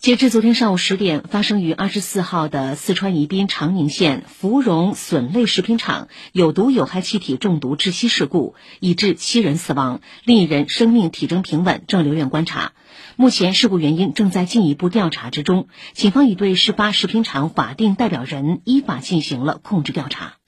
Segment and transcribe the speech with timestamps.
[0.00, 12.72] 截至昨天上午十点发生于二十四号的四川宜宾长宁县芙蓉笋类食品厂有毒有害气体中毒窒息事故已致七人死亡另一人生命体征平稳正留院观察。
[13.16, 20.40] 目前事故原因正在进一步调查之中警方已对事发食品厂法定代表人依法进行了控制调查。